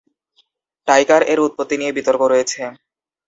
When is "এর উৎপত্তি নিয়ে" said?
1.31-1.95